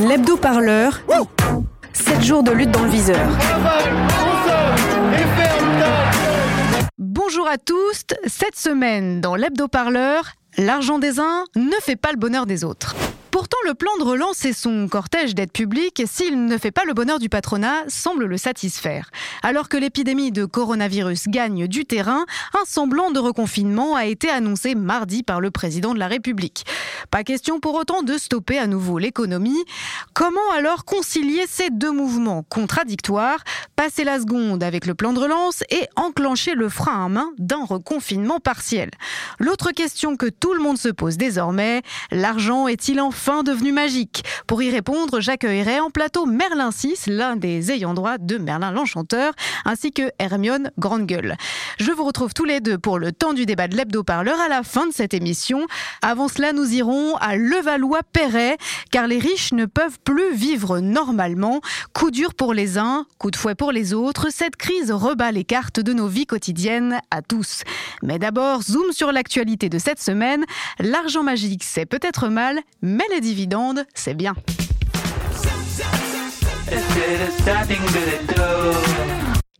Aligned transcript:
L'hebdo-parleur. 0.00 1.00
7 1.92 2.22
jours 2.22 2.42
de 2.42 2.52
lutte 2.52 2.70
dans 2.70 2.82
le 2.82 2.90
viseur. 2.90 3.26
Bonjour 6.98 7.48
à 7.48 7.58
tous. 7.58 8.04
Cette 8.26 8.56
semaine, 8.56 9.20
dans 9.20 9.34
l'hebdo-parleur, 9.34 10.32
l'argent 10.58 10.98
des 10.98 11.18
uns 11.18 11.44
ne 11.56 11.74
fait 11.80 11.96
pas 11.96 12.12
le 12.12 12.18
bonheur 12.18 12.46
des 12.46 12.64
autres. 12.64 12.94
Pourtant, 13.36 13.58
le 13.66 13.74
plan 13.74 13.90
de 13.98 14.02
relance 14.02 14.46
et 14.46 14.54
son 14.54 14.88
cortège 14.88 15.34
d'aide 15.34 15.52
publique, 15.52 16.02
s'il 16.06 16.46
ne 16.46 16.56
fait 16.56 16.70
pas 16.70 16.86
le 16.86 16.94
bonheur 16.94 17.18
du 17.18 17.28
patronat, 17.28 17.84
semble 17.86 18.24
le 18.24 18.38
satisfaire. 18.38 19.10
Alors 19.42 19.68
que 19.68 19.76
l'épidémie 19.76 20.32
de 20.32 20.46
coronavirus 20.46 21.28
gagne 21.28 21.66
du 21.66 21.84
terrain, 21.84 22.24
un 22.54 22.64
semblant 22.64 23.10
de 23.10 23.18
reconfinement 23.18 23.94
a 23.94 24.06
été 24.06 24.30
annoncé 24.30 24.74
mardi 24.74 25.22
par 25.22 25.42
le 25.42 25.50
président 25.50 25.92
de 25.92 25.98
la 25.98 26.08
République. 26.08 26.64
Pas 27.10 27.24
question 27.24 27.60
pour 27.60 27.74
autant 27.74 28.02
de 28.02 28.16
stopper 28.16 28.56
à 28.56 28.66
nouveau 28.66 28.98
l'économie. 28.98 29.66
Comment 30.14 30.50
alors 30.56 30.86
concilier 30.86 31.44
ces 31.46 31.68
deux 31.68 31.92
mouvements 31.92 32.42
contradictoires, 32.42 33.44
passer 33.76 34.04
la 34.04 34.18
seconde 34.18 34.62
avec 34.62 34.86
le 34.86 34.94
plan 34.94 35.12
de 35.12 35.20
relance 35.20 35.62
et 35.68 35.86
enclencher 35.96 36.54
le 36.54 36.70
frein 36.70 37.04
à 37.04 37.08
main 37.10 37.32
d'un 37.36 37.66
reconfinement 37.66 38.40
partiel? 38.40 38.90
L'autre 39.38 39.72
question 39.72 40.16
que 40.16 40.24
tout 40.24 40.54
le 40.54 40.62
monde 40.62 40.78
se 40.78 40.88
pose 40.88 41.18
désormais, 41.18 41.82
l'argent 42.10 42.66
est-il 42.66 42.98
enfin 42.98 43.25
fin 43.26 43.42
devenu 43.42 43.72
magique. 43.72 44.22
Pour 44.46 44.62
y 44.62 44.70
répondre, 44.70 45.18
j'accueillerai 45.18 45.80
en 45.80 45.90
plateau 45.90 46.26
Merlin 46.26 46.70
6, 46.70 47.08
l'un 47.08 47.34
des 47.34 47.72
ayants 47.72 47.92
droit 47.92 48.18
de 48.18 48.38
Merlin 48.38 48.70
l'Enchanteur, 48.70 49.32
ainsi 49.64 49.90
que 49.90 50.12
Hermione 50.20 50.70
Grande 50.78 51.06
Gueule. 51.06 51.36
Je 51.80 51.90
vous 51.90 52.04
retrouve 52.04 52.34
tous 52.34 52.44
les 52.44 52.60
deux 52.60 52.78
pour 52.78 53.00
le 53.00 53.10
temps 53.10 53.32
du 53.32 53.44
débat 53.44 53.66
de 53.66 53.76
l'hebdo-parleur 53.76 54.38
à 54.38 54.48
la 54.48 54.62
fin 54.62 54.86
de 54.86 54.92
cette 54.92 55.12
émission. 55.12 55.66
Avant 56.02 56.28
cela, 56.28 56.52
nous 56.52 56.72
irons 56.72 57.16
à 57.16 57.34
Levallois-Perret, 57.34 58.58
car 58.92 59.08
les 59.08 59.18
riches 59.18 59.52
ne 59.52 59.64
peuvent 59.64 59.98
plus 60.04 60.32
vivre 60.32 60.78
normalement. 60.78 61.60
Coup 61.94 62.12
dur 62.12 62.32
pour 62.32 62.54
les 62.54 62.78
uns, 62.78 63.06
coup 63.18 63.32
de 63.32 63.36
fouet 63.36 63.56
pour 63.56 63.72
les 63.72 63.92
autres, 63.92 64.28
cette 64.30 64.54
crise 64.54 64.92
rebat 64.92 65.32
les 65.32 65.42
cartes 65.42 65.80
de 65.80 65.92
nos 65.92 66.06
vies 66.06 66.26
quotidiennes 66.26 67.00
à 67.10 67.22
tous. 67.22 67.64
Mais 68.04 68.20
d'abord, 68.20 68.62
zoom 68.62 68.92
sur 68.92 69.10
l'actualité 69.10 69.68
de 69.68 69.80
cette 69.80 70.00
semaine. 70.00 70.44
L'argent 70.78 71.24
magique, 71.24 71.64
c'est 71.64 71.86
peut-être 71.86 72.28
mal, 72.28 72.60
mais 72.82 73.04
les 73.10 73.15
dividendes, 73.20 73.84
c'est 73.94 74.14
bien.« 74.14 74.34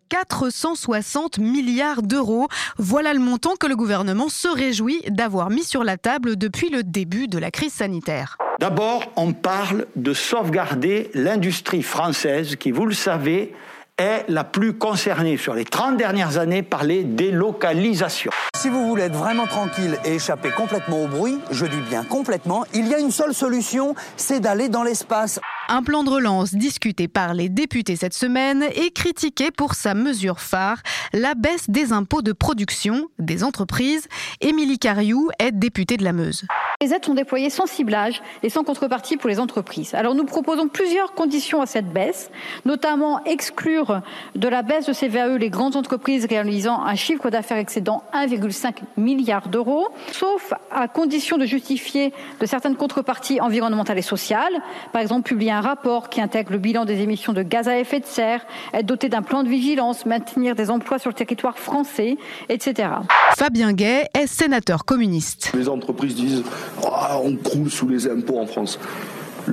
460 0.08 1.38
milliards 1.38 2.02
d'euros. 2.02 2.48
Voilà 2.78 3.12
le 3.12 3.18
montant 3.18 3.56
que 3.56 3.66
le 3.66 3.76
gouvernement 3.76 4.28
se 4.28 4.48
réjouit 4.48 5.02
d'avoir 5.08 5.50
mis 5.50 5.64
sur 5.64 5.84
la 5.84 5.96
table 5.96 6.36
depuis 6.36 6.70
le 6.70 6.82
début 6.82 7.28
de 7.28 7.38
la 7.38 7.50
crise 7.50 7.72
sanitaire. 7.72 8.38
D'abord, 8.60 9.04
on 9.16 9.32
parle 9.32 9.86
de 9.96 10.14
sauvegarder 10.14 11.10
l'industrie 11.14 11.82
française 11.82 12.56
qui, 12.56 12.70
vous 12.70 12.86
le 12.86 12.94
savez, 12.94 13.54
est 13.98 14.26
la 14.28 14.44
plus 14.44 14.74
concernée 14.74 15.38
sur 15.38 15.54
les 15.54 15.64
30 15.64 15.96
dernières 15.96 16.36
années 16.36 16.62
par 16.62 16.84
les 16.84 17.02
délocalisations. 17.02 18.30
Si 18.54 18.68
vous 18.68 18.86
voulez 18.86 19.04
être 19.04 19.16
vraiment 19.16 19.46
tranquille 19.46 19.98
et 20.04 20.16
échapper 20.16 20.50
complètement 20.50 21.04
au 21.04 21.06
bruit, 21.06 21.38
je 21.50 21.64
dis 21.64 21.80
bien 21.88 22.04
complètement, 22.04 22.64
il 22.74 22.88
y 22.88 22.94
a 22.94 22.98
une 22.98 23.10
seule 23.10 23.32
solution, 23.32 23.94
c'est 24.16 24.40
d'aller 24.40 24.68
dans 24.68 24.82
l'espace. 24.82 25.40
Un 25.68 25.82
plan 25.82 26.04
de 26.04 26.10
relance 26.10 26.54
discuté 26.54 27.08
par 27.08 27.32
les 27.32 27.48
députés 27.48 27.96
cette 27.96 28.14
semaine 28.14 28.64
et 28.74 28.90
critiqué 28.90 29.50
pour 29.50 29.74
sa 29.74 29.94
mesure 29.94 30.40
phare, 30.40 30.82
la 31.12 31.34
baisse 31.34 31.70
des 31.70 31.92
impôts 31.92 32.22
de 32.22 32.32
production 32.32 33.08
des 33.18 33.44
entreprises. 33.44 34.08
Émilie 34.40 34.78
Cariou 34.78 35.30
est 35.38 35.52
députée 35.52 35.96
de 35.96 36.04
la 36.04 36.12
Meuse. 36.12 36.44
Les 36.82 36.92
aides 36.92 37.06
sont 37.06 37.14
déployées 37.14 37.48
sans 37.48 37.64
ciblage 37.64 38.20
et 38.42 38.50
sans 38.50 38.62
contrepartie 38.62 39.16
pour 39.16 39.30
les 39.30 39.40
entreprises. 39.40 39.94
Alors 39.94 40.14
nous 40.14 40.26
proposons 40.26 40.68
plusieurs 40.68 41.14
conditions 41.14 41.62
à 41.62 41.66
cette 41.66 41.90
baisse, 41.90 42.30
notamment 42.66 43.24
exclure 43.24 44.02
de 44.34 44.46
la 44.46 44.60
baisse 44.60 44.84
de 44.84 44.92
CVAE 44.92 45.38
les 45.38 45.48
grandes 45.48 45.76
entreprises 45.76 46.26
réalisant 46.26 46.82
un 46.82 46.94
chiffre 46.94 47.30
d'affaires 47.30 47.56
excédant 47.56 48.02
1,5 48.12 48.74
milliard 48.98 49.48
d'euros, 49.48 49.88
sauf 50.12 50.52
à 50.70 50.86
condition 50.86 51.38
de 51.38 51.46
justifier 51.46 52.12
de 52.40 52.46
certaines 52.46 52.76
contreparties 52.76 53.40
environnementales 53.40 53.98
et 53.98 54.02
sociales, 54.02 54.60
par 54.92 55.00
exemple 55.00 55.26
publier 55.26 55.52
un 55.52 55.62
rapport 55.62 56.10
qui 56.10 56.20
intègre 56.20 56.52
le 56.52 56.58
bilan 56.58 56.84
des 56.84 57.00
émissions 57.00 57.32
de 57.32 57.42
gaz 57.42 57.68
à 57.68 57.78
effet 57.78 58.00
de 58.00 58.06
serre, 58.06 58.44
être 58.74 58.84
doté 58.84 59.08
d'un 59.08 59.22
plan 59.22 59.44
de 59.44 59.48
vigilance, 59.48 60.04
maintenir 60.04 60.54
des 60.54 60.70
emplois 60.70 60.98
sur 60.98 61.08
le 61.08 61.14
territoire 61.14 61.58
français, 61.58 62.18
etc. 62.50 62.90
Fabien 63.34 63.72
Gay 63.72 64.10
est 64.12 64.26
sénateur 64.26 64.84
communiste. 64.84 65.52
Les 65.54 65.70
entreprises 65.70 66.14
disent 66.14 66.44
ah, 66.84 67.18
on 67.22 67.36
croule 67.36 67.70
sous 67.70 67.88
les 67.88 68.08
impôts 68.08 68.38
en 68.38 68.46
France. 68.46 68.78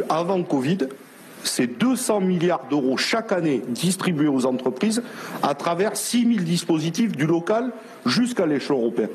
Avant 0.09 0.41
Covid, 0.43 0.79
c'est 1.43 1.67
200 1.67 2.21
milliards 2.21 2.65
d'euros 2.69 2.97
chaque 2.97 3.31
année 3.31 3.61
distribués 3.67 4.27
aux 4.27 4.45
entreprises 4.45 5.03
à 5.41 5.55
travers 5.55 5.95
6 5.95 6.35
000 6.35 6.45
dispositifs 6.45 7.11
du 7.13 7.25
local 7.25 7.71
jusqu'à 8.05 8.45
l'échelon 8.45 8.79
européen. 8.79 9.07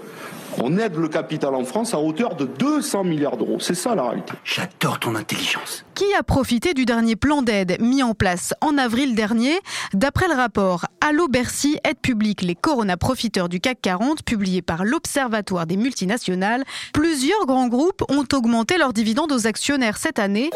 On 0.61 0.77
aide 0.79 0.97
le 0.97 1.09
capital 1.09 1.55
en 1.55 1.65
France 1.65 1.95
à 1.95 2.01
hauteur 2.01 2.35
de 2.35 2.45
200 2.45 3.05
milliards 3.05 3.37
d'euros. 3.37 3.59
C'est 3.61 3.75
ça 3.75 3.95
la 3.95 4.05
réalité. 4.05 4.33
J'adore 4.45 4.99
ton 4.99 5.15
intelligence. 5.15 5.85
Qui 5.95 6.05
a 6.19 6.23
profité 6.23 6.75
du 6.75 6.85
dernier 6.85 7.17
plan 7.17 7.43
d'aide 7.43 7.77
mis 7.81 8.03
en 8.03 8.15
place 8.15 8.55
en 8.61 8.77
avril 8.77 9.15
dernier? 9.15 9.57
D'après 9.93 10.27
le 10.27 10.35
rapport 10.35 10.87
Allo 11.07 11.29
Bercy, 11.29 11.79
aide 11.85 11.99
publique 11.99 12.43
les 12.43 12.57
Corona 12.57 12.97
profiteurs 12.97 13.49
du 13.49 13.61
CAC 13.61 13.79
40, 13.83 14.25
publié 14.25 14.63
par 14.63 14.85
l'Observatoire 14.85 15.67
des 15.67 15.77
multinationales, 15.77 16.65
plusieurs 16.93 17.47
grands 17.47 17.69
groupes 17.69 18.03
ont 18.09 18.25
augmenté 18.33 18.79
leurs 18.79 18.93
dividendes 18.93 19.33
aux 19.33 19.47
actionnaires 19.47 19.97
cette 19.97 20.19
année. 20.19 20.51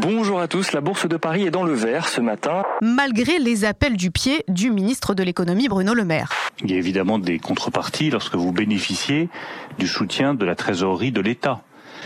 Bonjour 0.00 0.38
à 0.40 0.46
tous, 0.46 0.72
la 0.72 0.80
Bourse 0.80 1.08
de 1.08 1.16
Paris 1.16 1.42
est 1.42 1.50
dans 1.50 1.64
le 1.64 1.74
vert 1.74 2.06
ce 2.06 2.20
matin. 2.20 2.62
Malgré 2.80 3.40
les 3.40 3.64
appels 3.64 3.96
du 3.96 4.12
pied 4.12 4.44
du 4.46 4.70
ministre 4.70 5.12
de 5.12 5.24
l'économie 5.24 5.66
Bruno 5.66 5.92
Le 5.92 6.04
Maire. 6.04 6.30
Il 6.62 6.70
y 6.70 6.74
a 6.74 6.76
évidemment 6.76 7.18
des 7.18 7.40
contreparties 7.40 8.10
lorsque 8.10 8.36
vous 8.36 8.52
bénéficiez 8.52 9.28
du 9.78 9.88
soutien 9.88 10.34
de 10.34 10.44
la 10.44 10.54
trésorerie 10.54 11.10
de 11.10 11.20
l'État 11.20 11.62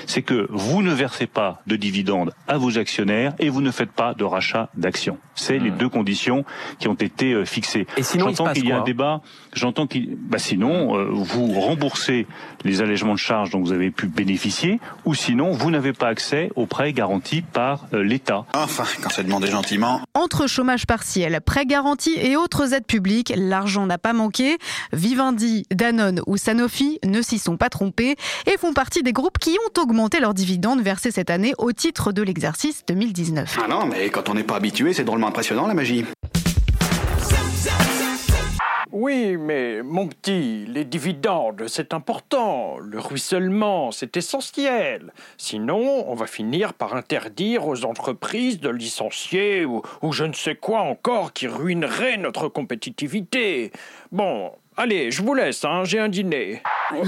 c'est 0.07 0.23
que 0.23 0.47
vous 0.51 0.83
ne 0.83 0.93
versez 0.93 1.27
pas 1.27 1.63
de 1.67 1.77
dividendes 1.77 2.33
à 2.49 2.59
vos 2.59 2.79
actionnaires 2.79 3.35
et 3.39 3.49
vous 3.49 3.61
ne 3.61 3.71
faites 3.71 3.93
pas 3.93 4.15
de 4.15 4.25
rachat 4.25 4.69
d'actions. 4.75 5.19
C'est 5.35 5.59
les 5.59 5.71
hmm. 5.71 5.77
deux 5.77 5.89
conditions 5.89 6.45
qui 6.79 6.89
ont 6.89 6.95
été 6.95 7.33
euh, 7.33 7.45
fixées. 7.45 7.87
Et 7.97 8.03
sinon, 8.03 8.29
j'entends 8.29 8.53
qu'il 8.53 8.67
y 8.67 8.73
a 8.73 8.81
un 8.81 8.85
débat. 8.85 9.21
J'entends 9.53 9.87
qu'il, 9.87 10.17
bah 10.17 10.39
sinon, 10.39 10.97
euh, 10.97 11.09
vous 11.11 11.53
remboursez 11.61 12.27
les 12.65 12.81
allègements 12.81 13.13
de 13.13 13.19
charges 13.19 13.51
dont 13.51 13.61
vous 13.61 13.73
avez 13.73 13.91
pu 13.91 14.07
bénéficier, 14.07 14.81
ou 15.05 15.15
sinon, 15.15 15.53
vous 15.53 15.71
n'avez 15.71 15.93
pas 15.93 16.09
accès 16.09 16.51
aux 16.57 16.67
prêts 16.67 16.93
garantis 16.93 17.43
par 17.43 17.87
euh, 17.93 18.03
l'État. 18.03 18.47
Enfin, 18.55 18.85
quand 19.03 19.11
c'est 19.11 19.25
demandé 19.25 19.49
gentiment. 19.49 20.01
Entre 20.15 20.47
chômage 20.47 20.87
partiel, 20.87 21.41
prêts 21.45 21.67
garantis 21.67 22.15
et 22.17 22.37
autres 22.37 22.73
aides 22.73 22.87
publiques, 22.87 23.33
l'argent 23.37 23.87
n'a 23.87 23.99
pas 23.99 24.13
manqué. 24.13 24.57
Vivendi, 24.93 25.67
Danone 25.71 26.23
ou 26.27 26.37
Sanofi 26.37 26.99
ne 27.05 27.21
s'y 27.21 27.39
sont 27.39 27.57
pas 27.57 27.69
trompés 27.69 28.17
et 28.47 28.57
font 28.57 28.73
partie 28.73 29.03
des 29.03 29.13
groupes 29.13 29.39
qui 29.39 29.51
ont 29.51 29.81
augmenté 29.83 30.21
leurs 30.21 30.35
dividendes 30.35 30.81
versés 30.81 31.11
cette 31.11 31.31
année 31.31 31.53
au 31.59 31.73
titre 31.73 32.13
de 32.13 32.23
l'exercice 32.23 32.85
2019. 32.89 33.59
Ah 33.63 33.69
non, 33.69 33.87
mais 33.87 34.09
quand 34.11 34.29
on 34.29 34.35
n'est 34.35 34.45
pas 34.45 34.57
habitué, 34.57 34.93
c'est 34.93 35.05
drôlement 35.05 35.29
impressionnant 35.29 35.67
la 35.67 35.75
magie. 35.75 36.05
Oui, 39.05 39.37
mais 39.37 39.83
mon 39.83 40.07
petit, 40.07 40.65
les 40.69 40.85
dividendes, 40.85 41.65
c'est 41.67 41.93
important. 41.93 42.77
Le 42.79 43.01
ruissellement, 43.01 43.91
c'est 43.91 44.17
essentiel. 44.17 45.13
Sinon, 45.39 46.09
on 46.09 46.15
va 46.15 46.29
finir 46.29 46.73
par 46.73 46.95
interdire 46.95 47.67
aux 47.67 47.85
entreprises 47.85 48.61
de 48.61 48.69
licencier 48.69 49.65
ou, 49.65 49.83
je 50.13 50.23
ne 50.23 50.33
sais 50.33 50.55
quoi 50.55 50.83
encore 50.83 51.33
qui 51.33 51.49
ruinerait 51.49 52.17
notre 52.17 52.47
compétitivité. 52.47 53.73
Bon, 54.13 54.53
Allez, 54.77 55.11
je 55.11 55.23
vous 55.23 55.35
laisse, 55.35 55.65
hein, 55.65 55.83
j'ai 55.85 55.99
un 55.99 56.09
dîner. 56.09 56.63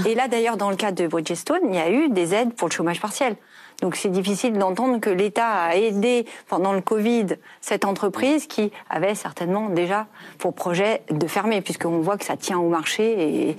Et 0.05 0.15
là, 0.15 0.27
d'ailleurs, 0.27 0.57
dans 0.57 0.69
le 0.69 0.75
cas 0.75 0.91
de 0.91 1.07
Bridgestone, 1.07 1.61
il 1.69 1.75
y 1.75 1.79
a 1.79 1.89
eu 1.89 2.09
des 2.09 2.35
aides 2.35 2.53
pour 2.53 2.67
le 2.67 2.73
chômage 2.73 2.99
partiel. 2.99 3.37
Donc 3.81 3.95
c'est 3.95 4.09
difficile 4.09 4.53
d'entendre 4.53 4.99
que 4.99 5.09
l'État 5.09 5.47
a 5.47 5.75
aidé 5.75 6.25
pendant 6.47 6.73
le 6.73 6.81
Covid 6.81 7.27
cette 7.61 7.85
entreprise 7.85 8.47
qui 8.47 8.71
avait 8.89 9.15
certainement 9.15 9.69
déjà 9.69 10.07
pour 10.37 10.53
projet 10.53 11.01
de 11.09 11.27
fermer, 11.27 11.61
puisqu'on 11.61 11.99
voit 11.99 12.17
que 12.17 12.25
ça 12.25 12.37
tient 12.37 12.59
au 12.59 12.69
marché 12.69 13.49
et 13.49 13.57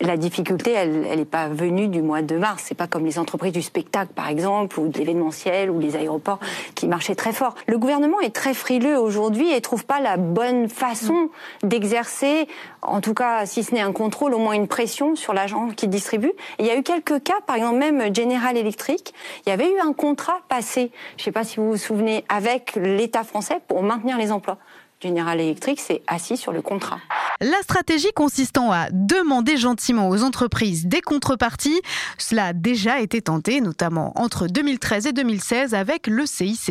la, 0.00 0.16
difficulté, 0.16 0.72
elle 0.72 1.02
n'est 1.02 1.24
pas 1.24 1.48
venue 1.48 1.88
du 1.88 2.02
mois 2.02 2.22
de 2.22 2.36
mars. 2.36 2.64
C'est 2.66 2.74
pas 2.74 2.86
comme 2.86 3.04
les 3.04 3.18
entreprises 3.18 3.52
du 3.52 3.62
spectacle, 3.62 4.12
par 4.14 4.28
exemple, 4.28 4.78
ou 4.78 4.88
de 4.88 4.98
l'événementiel, 4.98 5.70
ou 5.70 5.78
les 5.78 5.96
aéroports 5.96 6.38
qui 6.74 6.86
marchaient 6.86 7.14
très 7.14 7.32
fort. 7.32 7.54
Le 7.66 7.78
gouvernement 7.78 8.20
est 8.20 8.34
très 8.34 8.54
frileux 8.54 8.98
aujourd'hui 8.98 9.52
et 9.52 9.60
trouve 9.60 9.84
pas 9.84 10.00
la 10.00 10.16
bonne 10.16 10.68
façon 10.68 11.30
d'exercer, 11.62 12.46
en 12.82 13.00
tout 13.00 13.14
cas, 13.14 13.46
si 13.46 13.62
ce 13.62 13.74
n'est 13.74 13.80
un 13.80 13.92
contrôle, 13.92 14.34
au 14.34 14.38
moins 14.38 14.54
une 14.54 14.68
pression 14.68 15.16
sur 15.16 15.32
l'agent 15.32 15.68
qui 15.68 15.88
distribue. 15.88 16.32
il 16.58 16.66
y 16.66 16.70
a 16.70 16.76
eu 16.76 16.82
quelques 16.82 17.22
cas, 17.22 17.40
par 17.46 17.56
exemple 17.56 17.78
même 17.78 18.14
General 18.14 18.56
Electric, 18.56 19.14
avait 19.52 19.70
eu 19.70 19.78
un 19.80 19.92
contrat 19.92 20.40
passé, 20.48 20.90
je 21.16 21.22
ne 21.22 21.24
sais 21.24 21.32
pas 21.32 21.44
si 21.44 21.56
vous 21.56 21.72
vous 21.72 21.76
souvenez, 21.76 22.24
avec 22.28 22.76
l'État 22.76 23.24
français 23.24 23.60
pour 23.68 23.82
maintenir 23.82 24.18
les 24.18 24.32
emplois. 24.32 24.58
General 25.00 25.40
Electric 25.40 25.80
s'est 25.80 26.02
assis 26.06 26.36
sur 26.36 26.52
le 26.52 26.62
contrat. 26.62 26.98
La 27.40 27.60
stratégie 27.62 28.12
consistant 28.12 28.70
à 28.70 28.88
demander 28.90 29.56
gentiment 29.56 30.08
aux 30.08 30.22
entreprises 30.22 30.86
des 30.86 31.00
contreparties, 31.00 31.80
cela 32.18 32.46
a 32.46 32.52
déjà 32.52 33.00
été 33.00 33.22
tenté, 33.22 33.60
notamment 33.60 34.12
entre 34.16 34.46
2013 34.46 35.06
et 35.06 35.12
2016 35.12 35.74
avec 35.74 36.06
le 36.06 36.26
CICE. 36.26 36.70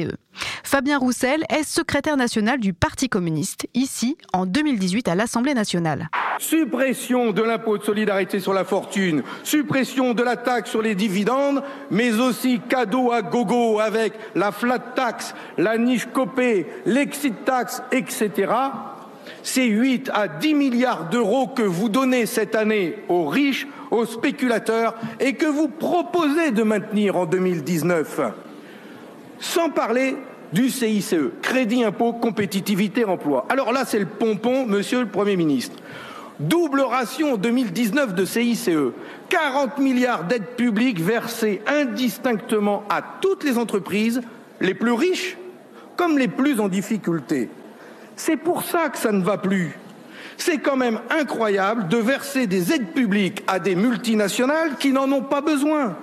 Fabien 0.64 0.98
Roussel 0.98 1.44
est 1.50 1.64
secrétaire 1.64 2.16
national 2.16 2.60
du 2.60 2.74
Parti 2.74 3.10
communiste, 3.10 3.68
ici 3.74 4.18
en 4.34 4.46
2018 4.46 5.08
à 5.10 5.16
l'Assemblée 5.16 5.54
nationale. 5.54 6.10
Suppression 6.38 7.32
de 7.32 7.42
l'impôt 7.42 7.78
de 7.78 7.84
solidarité 7.84 8.40
sur 8.40 8.54
la 8.54 8.64
fortune, 8.64 9.24
suppression 9.44 10.14
de 10.14 10.24
la 10.24 10.38
taxe 10.38 10.70
sur 10.70 10.82
les 10.82 10.96
dividendes, 10.96 11.64
mais 11.90 12.14
aussi 12.14 12.62
cadeau 12.70 13.12
à 13.12 13.22
gogo 13.22 13.80
avec 13.80 14.14
la 14.36 14.52
flat 14.52 14.80
tax, 14.80 15.36
la 15.58 15.78
niche 15.78 16.06
copée, 16.06 16.68
l'exit 16.86 17.44
tax, 17.44 17.84
etc. 17.92 18.54
C'est 19.44 19.66
8 19.66 20.12
à 20.14 20.28
10 20.28 20.54
milliards 20.54 21.10
d'euros 21.10 21.48
que 21.48 21.62
vous 21.64 21.90
donnez 21.90 22.26
cette 22.26 22.56
année 22.56 22.96
aux 23.10 23.26
riches, 23.26 23.68
aux 23.90 24.06
spéculateurs 24.06 24.96
et 25.20 25.34
que 25.34 25.46
vous 25.46 25.68
proposez 25.68 26.52
de 26.52 26.64
maintenir 26.64 27.18
en 27.18 27.26
2019. 27.26 28.22
Sans 29.40 29.70
parler 29.70 30.16
du 30.54 30.70
CICE, 30.70 31.16
Crédit 31.42 31.84
Impôt 31.84 32.14
Compétitivité 32.14 33.06
Emploi. 33.06 33.46
Alors 33.50 33.72
là, 33.72 33.86
c'est 33.86 34.00
le 34.00 34.06
pompon, 34.06 34.66
monsieur 34.66 35.02
le 35.02 35.08
Premier 35.08 35.36
ministre. 35.36 35.76
Double 36.40 36.82
ration 36.82 37.34
en 37.34 37.38
2019 37.38 38.16
de 38.16 38.26
CICE, 38.26 38.70
40 39.30 39.78
milliards 39.78 40.24
d'aides 40.24 40.56
publiques 40.58 41.00
versées 41.00 41.62
indistinctement 41.68 42.84
à 42.90 43.02
toutes 43.22 43.44
les 43.44 43.58
entreprises, 43.58 44.22
les 44.60 44.74
plus 44.74 44.92
riches 44.92 45.38
comme 45.96 46.18
les 46.18 46.28
plus 46.28 46.60
en 46.60 46.68
difficulté. 46.68 47.50
C'est 48.16 48.38
pour 48.38 48.64
ça 48.64 48.90
que 48.90 48.98
ça 48.98 49.12
ne 49.12 49.24
va 49.24 49.38
plus. 49.38 49.78
C'est 50.38 50.58
quand 50.58 50.78
même 50.78 51.00
incroyable 51.10 51.88
de 51.88 51.98
verser 51.98 52.48
des 52.48 52.74
aides 52.74 52.94
publiques 52.94 53.44
à 53.48 53.60
des 53.60 53.76
multinationales 53.76 54.76
qui 54.80 54.92
n'en 54.92 55.12
ont 55.12 55.22
pas 55.22 55.42
besoin, 55.42 55.96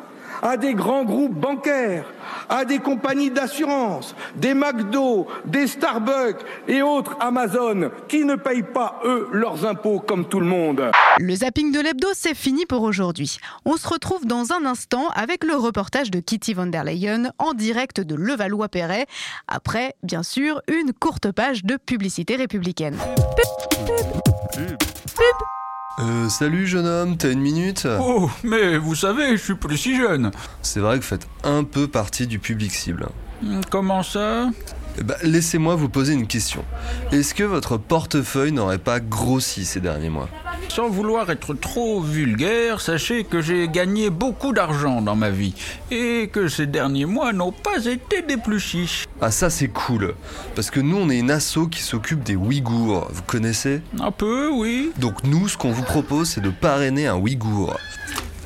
à 0.43 0.57
des 0.57 0.75
grands 0.75 1.05
groupes 1.05 1.35
bancaires, 1.35 2.05
à 2.49 2.65
des 2.65 2.79
compagnies 2.79 3.31
d'assurance, 3.31 4.15
des 4.37 4.55
McDo, 4.55 5.27
des 5.45 5.67
Starbucks 5.67 6.45
et 6.67 6.83
autres 6.83 7.17
Amazon 7.21 7.91
qui 8.09 8.25
ne 8.25 8.37
payent 8.37 8.63
pas, 8.63 9.01
eux, 9.05 9.29
leurs 9.33 9.67
impôts 9.67 10.01
comme 10.01 10.29
tout 10.29 10.41
le 10.41 10.47
monde. 10.47 10.91
Le 11.19 11.35
zapping 11.35 11.73
de 11.73 11.81
l'hebdo, 11.81 12.09
c'est 12.15 12.35
fini 12.35 12.67
pour 12.67 12.83
aujourd'hui. 12.83 13.39
On 13.65 13.77
se 13.77 13.89
retrouve 13.89 14.27
dans 14.27 14.53
un 14.53 14.65
instant 14.65 15.09
avec 15.15 15.45
le 15.45 15.55
reportage 15.55 16.11
de 16.11 16.21
Kitty 16.21 16.55
van 16.55 16.67
der 16.67 16.85
Leyen 16.85 17.33
en 17.39 17.55
direct 17.55 18.01
de 18.01 18.15
Levallois-Perret. 18.15 19.07
Après, 19.47 19.95
bien 20.03 20.23
sûr, 20.23 20.61
une 20.69 20.93
courte 20.93 21.33
page 21.33 21.65
de 21.65 21.77
publicité 21.77 22.37
républicaine. 22.37 22.97
Euh, 26.29 26.31
salut 26.31 26.67
jeune 26.67 26.87
homme, 26.87 27.17
t'as 27.17 27.33
une 27.33 27.41
minute 27.41 27.89
Oh, 28.01 28.31
mais 28.45 28.77
vous 28.77 28.95
savez, 28.95 29.31
je 29.39 29.43
suis 29.43 29.55
plus 29.55 29.79
si 29.79 29.97
jeune. 29.97 30.31
C'est 30.61 30.81
vrai 30.81 30.97
que 30.99 31.03
vous 31.03 31.09
faites 31.09 31.27
un 31.43 31.65
peu 31.65 31.89
partie 31.89 32.27
du 32.27 32.39
public 32.39 32.71
cible. 32.71 33.09
Comment 33.71 34.03
ça? 34.03 34.51
Eh 34.99 35.03
ben, 35.03 35.17
Laissez-moi 35.23 35.75
vous 35.75 35.89
poser 35.89 36.15
une 36.15 36.27
question. 36.27 36.65
Est-ce 37.13 37.35
que 37.35 37.45
votre 37.45 37.77
portefeuille 37.77 38.53
n'aurait 38.53 38.79
pas 38.79 39.01
grossi 39.01 39.65
ces 39.65 39.81
derniers 39.81 40.11
mois? 40.11 40.29
Sans 40.69 40.89
vouloir 40.89 41.31
être 41.31 41.55
trop 41.55 42.01
vulgaire, 42.01 42.81
sachez 42.81 43.25
que 43.25 43.41
j'ai 43.41 43.69
gagné 43.69 44.11
beaucoup 44.11 44.53
d'argent 44.53 45.01
dans 45.01 45.17
ma 45.17 45.31
vie 45.31 45.55
et 45.91 46.29
que 46.33 46.49
ces 46.49 46.67
derniers 46.67 47.07
mois 47.07 47.33
n'ont 47.33 47.53
pas 47.53 47.87
été 47.87 48.23
des 48.23 48.37
plus 48.37 48.61
chiches. 48.61 49.07
Ah 49.21 49.31
ça 49.31 49.51
c'est 49.51 49.69
cool, 49.69 50.15
parce 50.55 50.71
que 50.71 50.81
nous 50.81 50.97
on 50.97 51.09
est 51.11 51.19
une 51.19 51.31
asso 51.31 51.69
qui 51.71 51.83
s'occupe 51.83 52.23
des 52.23 52.37
Ouïghours, 52.37 53.09
vous 53.11 53.23
connaissez? 53.23 53.81
Un 53.99 54.11
peu, 54.11 54.51
oui. 54.53 54.93
Donc 54.99 55.25
nous 55.25 55.49
ce 55.49 55.57
qu'on 55.57 55.73
vous 55.73 55.83
propose 55.83 56.29
c'est 56.29 56.43
de 56.43 56.51
parrainer 56.51 57.07
un 57.07 57.17
Ouïghour. 57.17 57.77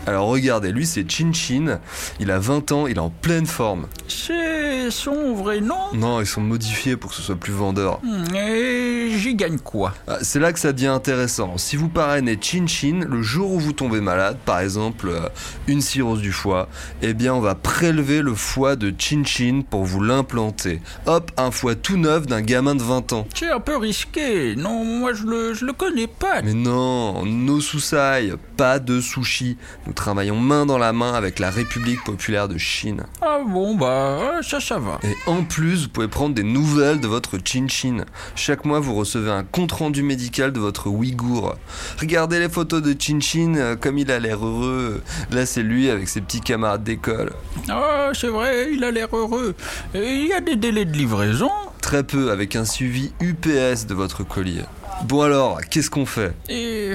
Alors 0.06 0.26
regardez, 0.28 0.72
lui 0.72 0.84
c'est 0.87 1.08
Chin 1.08 1.32
Chin, 1.32 1.78
il 2.19 2.31
a 2.31 2.38
20 2.38 2.72
ans, 2.72 2.87
il 2.88 2.96
est 2.96 3.00
en 3.00 3.10
pleine 3.10 3.46
forme. 3.46 3.87
C'est 4.08 4.90
son 4.90 5.34
vrai 5.34 5.60
nom 5.60 5.76
Non, 5.94 6.20
ils 6.20 6.26
sont 6.26 6.40
modifiés 6.40 6.96
pour 6.96 7.10
que 7.10 7.16
ce 7.16 7.22
soit 7.22 7.37
plus 7.37 7.52
vendeur. 7.52 8.00
Hmm, 8.02 8.34
Et 8.34 9.10
j'y 9.16 9.34
gagne 9.37 9.58
quoi? 9.58 9.94
Ah, 10.08 10.19
C'est 10.22 10.40
là 10.40 10.52
que 10.52 10.58
ça 10.58 10.72
devient 10.72 10.88
intéressant. 10.88 11.56
Si 11.56 11.76
vous 11.76 11.88
parrainez 11.88 12.37
Chin 12.40 12.66
Chin, 12.66 13.06
le 13.08 13.22
jour 13.22 13.52
où 13.52 13.60
vous 13.60 13.72
tombez 13.72 14.00
malade, 14.00 14.38
par 14.44 14.58
exemple 14.60 15.08
euh, 15.08 15.28
une 15.69 15.81
cirrhose 15.81 16.20
du 16.20 16.32
foie, 16.32 16.69
eh 17.00 17.14
bien 17.14 17.32
on 17.34 17.40
va 17.40 17.55
prélever 17.55 18.22
le 18.22 18.34
foie 18.34 18.75
de 18.75 18.93
Chin 18.98 19.22
Chin 19.25 19.62
pour 19.69 19.84
vous 19.84 20.02
l'implanter. 20.02 20.81
Hop, 21.06 21.31
un 21.37 21.52
foie 21.52 21.76
tout 21.76 21.96
neuf 21.96 22.26
d'un 22.26 22.43
gamin 22.43 22.75
de 22.75 22.82
20 22.82 23.12
ans. 23.12 23.26
C'est 23.34 23.50
un 23.50 23.60
peu 23.60 23.76
risqué. 23.76 24.56
Non, 24.56 24.84
moi 24.84 25.12
je 25.12 25.25
le, 25.25 25.55
je 25.55 25.64
le 25.64 25.72
connais 25.72 26.08
pas. 26.08 26.43
Mais 26.43 26.55
non, 26.55 27.25
no 27.25 27.60
susai, 27.60 28.32
pas 28.62 28.78
de 28.78 29.00
sushi. 29.00 29.56
Nous 29.88 29.92
travaillons 29.92 30.36
main 30.36 30.66
dans 30.66 30.78
la 30.78 30.92
main 30.92 31.14
avec 31.14 31.40
la 31.40 31.50
République 31.50 32.04
populaire 32.04 32.46
de 32.46 32.58
Chine. 32.58 33.02
Ah 33.20 33.40
bon, 33.44 33.74
bah 33.74 34.38
ça, 34.40 34.60
ça 34.60 34.78
va. 34.78 35.00
Et 35.02 35.16
en 35.26 35.42
plus, 35.42 35.82
vous 35.82 35.88
pouvez 35.88 36.06
prendre 36.06 36.32
des 36.32 36.44
nouvelles 36.44 37.00
de 37.00 37.08
votre 37.08 37.38
Chin 37.44 37.66
Chin. 37.66 38.04
Chaque 38.36 38.64
mois, 38.64 38.78
vous 38.78 38.94
recevez 38.94 39.32
un 39.32 39.42
compte-rendu 39.42 40.04
médical 40.04 40.52
de 40.52 40.60
votre 40.60 40.86
Ouïghour. 40.86 41.56
Regardez 41.98 42.38
les 42.38 42.48
photos 42.48 42.82
de 42.82 42.94
Chin 42.96 43.18
Chin, 43.18 43.54
euh, 43.56 43.74
comme 43.74 43.98
il 43.98 44.12
a 44.12 44.20
l'air 44.20 44.46
heureux. 44.46 45.02
Là, 45.32 45.44
c'est 45.44 45.64
lui 45.64 45.90
avec 45.90 46.08
ses 46.08 46.20
petits 46.20 46.40
camarades 46.40 46.84
d'école. 46.84 47.32
Ah, 47.68 48.10
c'est 48.14 48.28
vrai, 48.28 48.68
il 48.72 48.84
a 48.84 48.92
l'air 48.92 49.08
heureux. 49.12 49.56
Et 49.92 50.04
il 50.04 50.28
y 50.28 50.34
a 50.34 50.40
des 50.40 50.54
délais 50.54 50.84
de 50.84 50.92
livraison 50.92 51.50
Très 51.80 52.04
peu, 52.04 52.30
avec 52.30 52.54
un 52.54 52.64
suivi 52.64 53.10
UPS 53.20 53.86
de 53.88 53.94
votre 53.94 54.22
colis. 54.22 54.62
Bon 55.04 55.22
alors, 55.22 55.60
qu'est-ce 55.69 55.90
qu'on 55.90 56.06
fait? 56.06 56.32
Et 56.49 56.93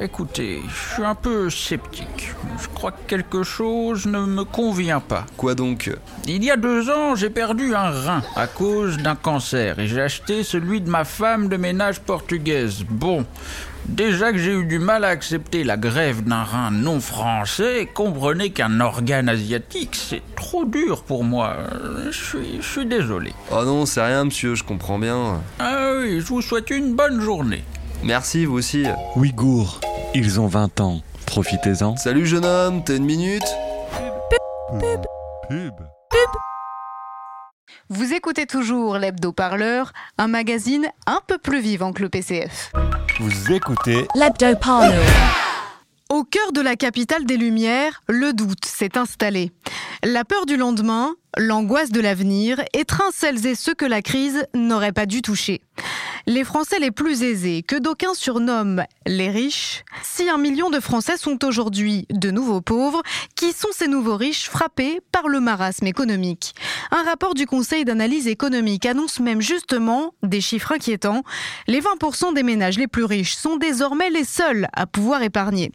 écoutez, 0.00 0.60
je 0.68 0.94
suis 0.94 1.04
un 1.04 1.14
peu 1.14 1.48
sceptique. 1.48 2.34
Je 2.60 2.68
crois 2.68 2.92
que 2.92 3.08
quelque 3.08 3.42
chose 3.42 4.04
ne 4.06 4.20
me 4.20 4.44
convient 4.44 5.00
pas. 5.00 5.24
Quoi 5.38 5.54
donc? 5.54 5.90
Il 6.26 6.44
y 6.44 6.50
a 6.50 6.56
deux 6.56 6.90
ans, 6.90 7.14
j'ai 7.14 7.30
perdu 7.30 7.74
un 7.74 7.90
rein 7.90 8.22
à 8.36 8.46
cause 8.46 8.98
d'un 8.98 9.16
cancer 9.16 9.78
et 9.78 9.86
j'ai 9.86 10.02
acheté 10.02 10.42
celui 10.42 10.82
de 10.82 10.90
ma 10.90 11.04
femme 11.04 11.48
de 11.48 11.56
ménage 11.56 12.00
portugaise. 12.00 12.84
Bon, 12.88 13.24
déjà 13.86 14.32
que 14.32 14.38
j'ai 14.38 14.52
eu 14.52 14.64
du 14.64 14.78
mal 14.78 15.04
à 15.04 15.08
accepter 15.08 15.64
la 15.64 15.76
grève 15.76 16.24
d'un 16.24 16.42
rein 16.42 16.70
non 16.70 17.00
français, 17.00 17.88
comprenez 17.92 18.50
qu'un 18.50 18.80
organe 18.80 19.28
asiatique, 19.28 19.94
c'est 19.94 20.22
trop 20.34 20.64
dur 20.64 21.02
pour 21.02 21.24
moi. 21.24 21.56
Je 22.06 22.10
suis, 22.10 22.56
je 22.60 22.66
suis 22.66 22.86
désolé. 22.86 23.32
Oh 23.50 23.64
non, 23.64 23.86
c'est 23.86 24.02
rien 24.02 24.24
monsieur, 24.24 24.54
je 24.54 24.64
comprends 24.64 24.98
bien. 24.98 25.40
Ah 25.58 25.92
oui, 25.98 26.20
je 26.20 26.26
vous 26.26 26.42
souhaite 26.42 26.70
une 26.70 26.94
bonne 26.94 27.20
journée. 27.20 27.64
Merci, 28.02 28.44
vous 28.44 28.58
aussi. 28.58 28.84
Ouïghours, 29.16 29.80
ils 30.14 30.40
ont 30.40 30.46
20 30.46 30.80
ans. 30.80 31.00
Profitez-en. 31.26 31.96
Salut 31.96 32.26
jeune 32.26 32.44
homme, 32.44 32.84
t'as 32.84 32.96
une 32.96 33.04
minute? 33.04 33.44
Pub. 35.48 35.72
Vous 37.88 38.12
écoutez 38.12 38.46
toujours 38.46 38.98
l'Hebdo 38.98 39.30
Parleur, 39.30 39.92
un 40.18 40.26
magazine 40.26 40.88
un 41.06 41.20
peu 41.24 41.38
plus 41.38 41.60
vivant 41.60 41.92
que 41.92 42.02
le 42.02 42.08
PCF. 42.08 42.72
Vous 43.20 43.52
écoutez 43.52 44.08
L'Hebdo 44.16 44.56
Parleur. 44.60 45.04
Au 46.10 46.24
cœur 46.24 46.50
de 46.50 46.60
la 46.60 46.74
capitale 46.74 47.24
des 47.26 47.36
Lumières, 47.36 48.02
le 48.08 48.32
doute 48.32 48.64
s'est 48.64 48.98
installé. 48.98 49.52
La 50.02 50.24
peur 50.24 50.46
du 50.46 50.56
lendemain, 50.56 51.14
l'angoisse 51.36 51.90
de 51.90 52.00
l'avenir 52.00 52.62
étreint 52.72 53.10
celles 53.12 53.46
et 53.46 53.54
ceux 53.54 53.74
que 53.74 53.84
la 53.84 54.02
crise 54.02 54.46
n'aurait 54.54 54.92
pas 54.92 55.06
dû 55.06 55.22
toucher. 55.22 55.60
Les 56.26 56.42
Français 56.42 56.78
les 56.80 56.90
plus 56.90 57.22
aisés, 57.22 57.62
que 57.62 57.76
d'aucuns 57.76 58.14
surnomment 58.14 58.84
les 59.06 59.30
riches, 59.30 59.84
si 60.02 60.28
un 60.28 60.38
million 60.38 60.70
de 60.70 60.80
Français 60.80 61.16
sont 61.16 61.44
aujourd'hui 61.44 62.06
de 62.10 62.32
nouveaux 62.32 62.60
pauvres, 62.60 63.02
qui 63.36 63.52
sont 63.52 63.68
ces 63.70 63.86
nouveaux 63.86 64.16
riches 64.16 64.48
frappés 64.48 65.00
par 65.12 65.28
le 65.28 65.38
marasme 65.38 65.86
économique? 65.86 66.54
Un 66.90 67.04
rapport 67.04 67.34
du 67.34 67.46
Conseil 67.46 67.84
d'analyse 67.84 68.26
économique 68.26 68.86
annonce 68.86 69.20
même 69.20 69.40
justement 69.40 70.14
des 70.24 70.40
chiffres 70.40 70.72
inquiétants. 70.72 71.22
Les 71.68 71.80
20% 71.80 72.34
des 72.34 72.42
ménages 72.42 72.78
les 72.78 72.88
plus 72.88 73.04
riches 73.04 73.36
sont 73.36 73.56
désormais 73.56 74.10
les 74.10 74.24
seuls 74.24 74.66
à 74.72 74.86
pouvoir 74.86 75.22
épargner. 75.22 75.70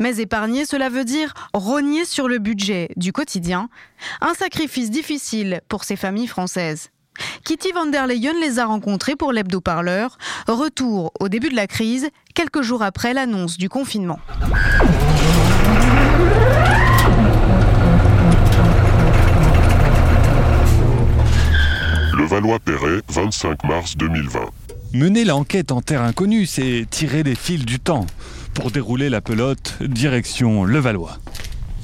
Mais 0.00 0.18
épargner, 0.18 0.66
cela 0.66 0.88
veut 0.88 1.04
dire 1.04 1.32
rogner 1.54 2.04
sur 2.04 2.28
le 2.28 2.38
budget 2.38 2.88
du 2.96 3.12
quotidien, 3.12 3.68
un 4.20 4.34
sacrifice 4.34 4.90
pour 5.68 5.84
ces 5.84 5.96
familles 5.96 6.26
françaises. 6.26 6.90
Kitty 7.44 7.72
van 7.72 7.86
der 7.86 8.06
Leyen 8.06 8.34
les 8.40 8.58
a 8.58 8.66
rencontrés 8.66 9.16
pour 9.16 9.32
l'hebdo-parleur. 9.32 10.18
Retour 10.48 11.12
au 11.20 11.28
début 11.28 11.48
de 11.48 11.56
la 11.56 11.66
crise, 11.66 12.08
quelques 12.34 12.62
jours 12.62 12.82
après 12.82 13.14
l'annonce 13.14 13.56
du 13.56 13.68
confinement. 13.68 14.18
Le 22.16 22.24
Valois-Perret, 22.26 23.02
25 23.08 23.64
mars 23.64 23.96
2020. 23.96 24.40
Mener 24.94 25.24
l'enquête 25.24 25.72
en 25.72 25.82
terre 25.82 26.02
inconnue, 26.02 26.46
c'est 26.46 26.86
tirer 26.88 27.22
les 27.22 27.34
fils 27.34 27.64
du 27.64 27.78
temps. 27.78 28.06
Pour 28.54 28.70
dérouler 28.70 29.08
la 29.08 29.20
pelote, 29.20 29.76
direction 29.80 30.64
Levallois. 30.64 31.18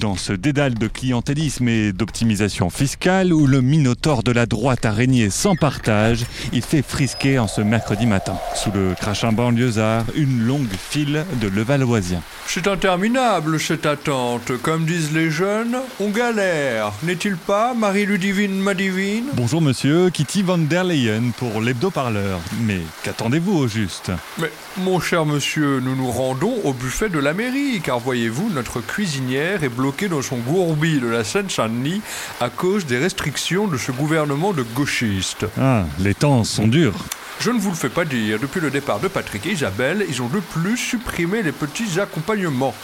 Dans 0.01 0.17
ce 0.17 0.33
dédale 0.33 0.73
de 0.77 0.87
clientélisme 0.87 1.69
et 1.69 1.93
d'optimisation 1.93 2.71
fiscale 2.71 3.35
où 3.35 3.47
le 3.47 3.61
minotaure 3.61 4.23
de 4.23 4.33
la 4.33 4.47
droite 4.47 4.87
a 4.87 4.93
régné 4.93 5.29
sans 5.29 5.57
partage, 5.57 6.25
il 6.55 6.63
fait 6.63 6.81
frisquer 6.81 7.39
en 7.39 7.47
ce 7.47 7.61
mercredi 7.61 8.07
matin. 8.07 8.39
Sous 8.55 8.73
le 8.73 8.95
crachin 8.95 9.33
banlieusard, 9.33 10.07
une 10.17 10.41
longue 10.41 10.73
file 10.73 11.27
de 11.43 11.49
Levalloisiens. 11.49 12.23
C'est 12.47 12.67
interminable 12.67 13.61
cette 13.61 13.85
attente. 13.85 14.57
Comme 14.63 14.87
disent 14.87 15.13
les 15.13 15.31
jeunes, 15.31 15.77
on 16.01 16.09
galère. 16.09 16.93
N'est-il 17.03 17.37
pas, 17.37 17.75
Marie-Ludivine 17.75 18.59
Madivine? 18.59 19.27
Bonjour 19.35 19.61
monsieur, 19.61 20.09
Kitty 20.09 20.43
van 20.43 20.59
der 20.59 20.85
Leyen 20.85 21.31
pour 21.37 21.61
l'hebdo-parleur. 21.61 22.41
Mais 22.63 22.81
qu'attendez-vous 23.03 23.53
au 23.53 23.69
juste? 23.69 24.11
Mais, 24.39 24.51
mon 24.79 24.99
cher 24.99 25.27
monsieur, 25.27 25.79
nous 25.81 25.95
nous 25.95 26.11
rendons 26.11 26.55
au 26.65 26.73
buffet 26.73 27.11
de 27.11 27.19
la 27.19 27.35
mairie, 27.35 27.83
car 27.85 27.99
voyez-vous, 27.99 28.49
notre 28.49 28.81
cuisinière 28.81 29.63
est 29.63 29.69
bloquée 29.69 29.90
dans 30.09 30.23
son 30.23 30.37
gourbi 30.37 31.01
de 31.01 31.09
la 31.09 31.25
Seine-Saint-Denis 31.25 32.01
à 32.41 32.49
cause 32.49 32.87
des 32.87 32.99
restrictions 32.99 33.67
de 33.67 33.77
ce 33.77 33.91
gouvernement 33.93 34.53
de 34.53 34.63
gauchistes. 34.63 35.47
Ah, 35.61 35.85
les 35.99 36.15
temps 36.15 36.45
sont 36.45 36.69
durs. 36.69 36.95
Je 37.41 37.51
ne 37.51 37.59
vous 37.59 37.71
le 37.71 37.77
fais 37.77 37.89
pas 37.89 38.05
dire, 38.05 38.39
depuis 38.39 38.61
le 38.61 38.71
départ 38.71 39.01
de 39.01 39.09
Patrick 39.09 39.47
et 39.47 39.53
Isabelle, 39.53 40.05
ils 40.09 40.21
ont 40.21 40.29
de 40.29 40.41
plus 40.41 40.77
supprimé 40.77 41.43
les 41.43 41.53
petits 41.53 41.99
accompagnements. 41.99 42.75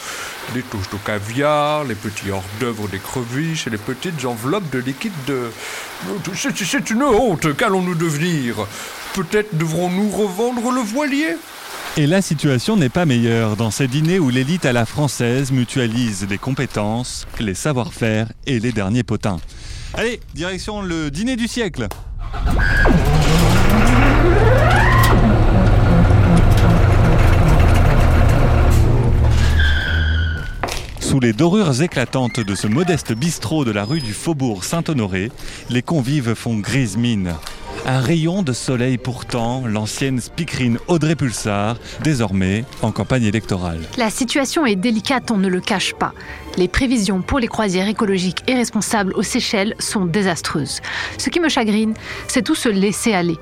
Les 0.55 0.63
touches 0.63 0.89
de 0.89 0.97
caviar, 0.97 1.83
les 1.83 1.95
petits 1.95 2.31
hors-d'œuvre 2.31 2.87
d'écrevisses 2.87 3.67
et 3.67 3.69
les 3.69 3.77
petites 3.77 4.25
enveloppes 4.25 4.69
de 4.71 4.79
liquide 4.79 5.13
de... 5.27 5.51
C'est 6.35 6.57
c'est 6.57 6.89
une 6.89 7.03
honte, 7.03 7.55
qu'allons-nous 7.55 7.95
devenir? 7.95 8.55
Peut-être 9.13 9.55
devrons-nous 9.55 10.09
revendre 10.09 10.71
le 10.71 10.81
voilier? 10.81 11.37
Et 11.99 12.05
la 12.05 12.21
situation 12.21 12.77
n'est 12.77 12.89
pas 12.89 13.07
meilleure 13.07 13.55
dans 13.55 13.71
ces 13.71 13.87
dîners 13.87 14.19
où 14.19 14.29
l'élite 14.29 14.67
à 14.67 14.71
la 14.71 14.85
française 14.85 15.51
mutualise 15.51 16.27
les 16.29 16.37
compétences, 16.37 17.25
les 17.39 17.55
savoir-faire 17.55 18.31
et 18.45 18.59
les 18.59 18.71
derniers 18.71 19.01
potins. 19.01 19.37
Allez, 19.95 20.19
direction 20.35 20.83
le 20.83 21.09
dîner 21.09 21.35
du 21.35 21.47
siècle 21.47 21.87
Sous 30.99 31.19
les 31.19 31.33
dorures 31.33 31.81
éclatantes 31.81 32.39
de 32.39 32.53
ce 32.53 32.67
modeste 32.67 33.13
bistrot 33.13 33.65
de 33.65 33.71
la 33.71 33.85
rue 33.85 34.01
du 34.01 34.13
Faubourg 34.13 34.65
Saint-Honoré, 34.65 35.31
les 35.71 35.81
convives 35.81 36.35
font 36.35 36.59
grise 36.59 36.95
mine. 36.95 37.33
Un 37.89 38.01
rayon 38.01 38.43
de 38.43 38.51
soleil 38.51 38.97
pourtant, 38.97 39.63
l'ancienne 39.65 40.19
speakerine 40.19 40.77
Audrey 40.89 41.15
Pulsar, 41.15 41.77
désormais 42.03 42.65
en 42.81 42.91
campagne 42.91 43.23
électorale. 43.23 43.79
La 43.95 44.09
situation 44.09 44.65
est 44.65 44.75
délicate, 44.75 45.31
on 45.31 45.37
ne 45.37 45.47
le 45.47 45.61
cache 45.61 45.93
pas. 45.93 46.11
Les 46.57 46.67
prévisions 46.67 47.21
pour 47.21 47.39
les 47.39 47.47
croisières 47.47 47.87
écologiques 47.87 48.43
et 48.47 48.55
responsables 48.55 49.13
aux 49.13 49.23
Seychelles 49.23 49.73
sont 49.79 50.03
désastreuses. 50.03 50.81
Ce 51.17 51.29
qui 51.29 51.39
me 51.39 51.47
chagrine, 51.47 51.93
c'est 52.27 52.41
tout 52.41 52.55
se 52.55 52.67
laisser 52.67 53.13
aller. 53.13 53.37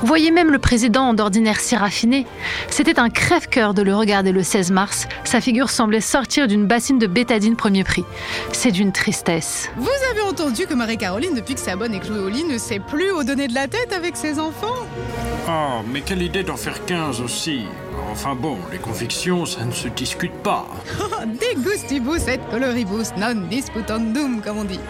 Vous 0.00 0.06
voyez 0.06 0.30
même 0.30 0.50
le 0.50 0.58
président 0.58 1.12
d'ordinaire 1.14 1.60
si 1.60 1.76
raffiné. 1.76 2.26
C'était 2.68 3.00
un 3.00 3.10
crève-cœur 3.10 3.74
de 3.74 3.82
le 3.82 3.94
regarder 3.94 4.32
le 4.32 4.42
16 4.42 4.70
mars. 4.70 5.08
Sa 5.24 5.40
figure 5.40 5.70
semblait 5.70 6.00
sortir 6.00 6.48
d'une 6.48 6.66
bassine 6.66 6.98
de 6.98 7.06
bétadine 7.06 7.56
premier 7.56 7.82
prix. 7.82 8.04
C'est 8.52 8.70
d'une 8.70 8.92
tristesse. 8.92 9.68
Vous 9.76 9.88
avez 10.12 10.20
entendu 10.20 10.66
que 10.66 10.74
Marie-Caroline, 10.74 11.34
depuis 11.34 11.54
que 11.54 11.60
Sabonne 11.60 11.94
est 11.94 12.00
clouée 12.00 12.20
au 12.20 12.28
lit, 12.28 12.44
ne 12.44 12.58
sait 12.58 12.78
plus 12.78 13.10
où 13.10 13.24
donner 13.24 13.48
de 13.48 13.54
la 13.54 13.68
tête 13.68 13.89
avec 13.92 14.16
ses 14.16 14.38
enfants 14.38 14.86
Oh, 15.48 15.82
mais 15.92 16.00
quelle 16.02 16.22
idée 16.22 16.42
d'en 16.42 16.56
faire 16.56 16.84
15 16.84 17.20
aussi. 17.20 17.62
Enfin 18.10 18.34
bon, 18.34 18.58
les 18.70 18.78
convictions, 18.78 19.46
ça 19.46 19.64
ne 19.64 19.72
se 19.72 19.88
discute 19.88 20.32
pas. 20.42 20.66
De 21.26 21.62
gustibus 21.62 22.26
et 22.28 22.38
coloribus 22.50 23.12
non 23.16 23.46
disputandum, 23.48 24.40
comme 24.42 24.58
on 24.58 24.64
dit. 24.64 24.80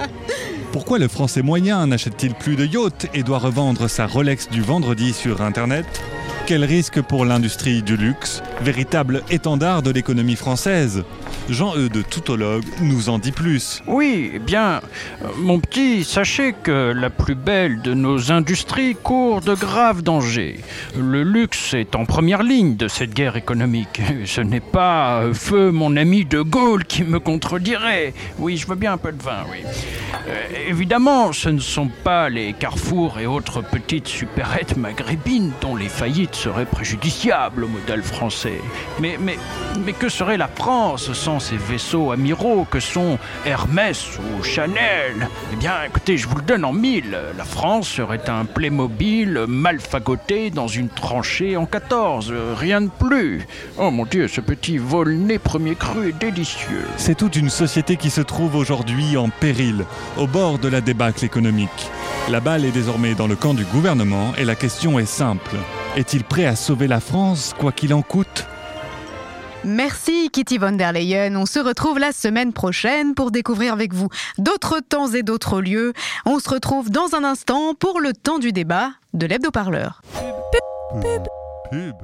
Pourquoi 0.72 0.98
le 0.98 1.08
français 1.08 1.42
moyen 1.42 1.86
n'achète-t-il 1.86 2.34
plus 2.34 2.56
de 2.56 2.64
yachts 2.64 3.08
et 3.14 3.22
doit 3.22 3.38
revendre 3.38 3.88
sa 3.88 4.06
Rolex 4.06 4.48
du 4.48 4.62
vendredi 4.62 5.12
sur 5.12 5.42
Internet? 5.42 6.00
Quel 6.46 6.64
risque 6.64 7.00
pour 7.00 7.24
l'industrie 7.24 7.82
du 7.82 7.96
luxe, 7.96 8.42
véritable 8.60 9.22
étendard 9.30 9.82
de 9.82 9.90
l'économie 9.90 10.36
française? 10.36 11.04
Jean-Eudes 11.50 12.04
Toutologue 12.08 12.64
nous 12.80 13.08
en 13.08 13.18
dit 13.18 13.32
plus. 13.32 13.82
Oui, 13.88 14.30
eh 14.34 14.38
bien, 14.38 14.80
euh, 15.22 15.28
mon 15.38 15.58
petit, 15.58 16.04
sachez 16.04 16.52
que 16.52 16.92
la 16.92 17.10
plus 17.10 17.34
belle 17.34 17.82
de 17.82 17.92
nos 17.92 18.30
industries 18.30 18.94
court 18.94 19.40
de 19.40 19.54
graves 19.54 20.02
dangers. 20.02 20.60
Le 20.96 21.24
luxe 21.24 21.74
est 21.74 21.96
en 21.96 22.04
première 22.04 22.44
ligne 22.44 22.76
de 22.76 22.86
cette 22.86 23.12
guerre 23.14 23.36
économique. 23.36 24.00
Ce 24.26 24.40
n'est 24.40 24.60
pas 24.60 25.22
euh, 25.22 25.34
feu 25.34 25.72
mon 25.72 25.96
ami 25.96 26.24
de 26.24 26.40
Gaulle 26.40 26.84
qui 26.84 27.02
me 27.02 27.18
contredirait. 27.18 28.14
Oui, 28.38 28.56
je 28.56 28.68
veux 28.68 28.76
bien 28.76 28.92
un 28.92 28.98
peu 28.98 29.10
de 29.10 29.20
vin, 29.20 29.44
oui. 29.50 29.64
Euh, 30.28 30.68
évidemment, 30.68 31.32
ce 31.32 31.48
ne 31.48 31.58
sont 31.58 31.88
pas 32.04 32.28
les 32.28 32.52
carrefours 32.52 33.18
et 33.18 33.26
autres 33.26 33.60
petites 33.60 34.06
supérettes 34.06 34.76
maghrébines 34.76 35.50
dont 35.60 35.74
les 35.74 35.88
faillites 35.88 36.36
seraient 36.36 36.64
préjudiciables 36.64 37.64
au 37.64 37.68
modèle 37.68 38.04
français. 38.04 38.60
Mais, 39.00 39.18
mais, 39.20 39.36
mais 39.84 39.94
que 39.94 40.08
serait 40.08 40.36
la 40.36 40.48
France 40.48 41.12
sans 41.12 41.39
ces 41.40 41.56
vaisseaux 41.56 42.12
amiraux 42.12 42.66
que 42.70 42.78
sont 42.78 43.18
Hermès 43.44 44.18
ou 44.18 44.42
Chanel 44.42 45.28
Eh 45.52 45.56
bien, 45.56 45.72
écoutez, 45.86 46.16
je 46.16 46.28
vous 46.28 46.36
le 46.36 46.42
donne 46.42 46.64
en 46.64 46.72
mille. 46.72 47.18
La 47.36 47.44
France 47.44 47.88
serait 47.88 48.28
un 48.28 48.44
Playmobil 48.44 49.46
mal 49.48 49.80
fagoté 49.80 50.50
dans 50.50 50.68
une 50.68 50.88
tranchée 50.88 51.56
en 51.56 51.66
14. 51.66 52.32
Rien 52.56 52.82
de 52.82 52.90
plus. 52.90 53.46
Oh 53.78 53.90
mon 53.90 54.04
Dieu, 54.04 54.28
ce 54.28 54.40
petit 54.40 54.78
vol-nez 54.78 55.38
premier 55.38 55.74
cru 55.74 56.10
est 56.10 56.18
délicieux. 56.18 56.84
C'est 56.96 57.16
toute 57.16 57.36
une 57.36 57.50
société 57.50 57.96
qui 57.96 58.10
se 58.10 58.20
trouve 58.20 58.54
aujourd'hui 58.54 59.16
en 59.16 59.28
péril, 59.28 59.84
au 60.16 60.26
bord 60.26 60.58
de 60.58 60.68
la 60.68 60.80
débâcle 60.80 61.24
économique. 61.24 61.90
La 62.28 62.40
balle 62.40 62.64
est 62.64 62.70
désormais 62.70 63.14
dans 63.14 63.26
le 63.26 63.36
camp 63.36 63.54
du 63.54 63.64
gouvernement 63.64 64.32
et 64.38 64.44
la 64.44 64.54
question 64.54 64.98
est 64.98 65.06
simple. 65.06 65.56
Est-il 65.96 66.22
prêt 66.22 66.46
à 66.46 66.54
sauver 66.54 66.86
la 66.86 67.00
France, 67.00 67.54
quoi 67.58 67.72
qu'il 67.72 67.92
en 67.94 68.02
coûte? 68.02 68.46
Merci 69.64 70.30
Kitty 70.30 70.58
von 70.58 70.72
der 70.72 70.92
Leyen. 70.92 71.36
On 71.36 71.44
se 71.44 71.58
retrouve 71.58 71.98
la 71.98 72.12
semaine 72.12 72.52
prochaine 72.52 73.14
pour 73.14 73.30
découvrir 73.30 73.72
avec 73.74 73.92
vous 73.92 74.08
d'autres 74.38 74.80
temps 74.80 75.08
et 75.08 75.22
d'autres 75.22 75.60
lieux. 75.60 75.92
On 76.24 76.38
se 76.38 76.48
retrouve 76.48 76.90
dans 76.90 77.14
un 77.14 77.24
instant 77.24 77.74
pour 77.74 78.00
le 78.00 78.12
temps 78.14 78.38
du 78.38 78.52
débat 78.52 78.90
de 79.12 79.26
l'hebdo-parleur. 79.26 80.00
Pub. 81.02 81.26
Pub. 81.70 81.94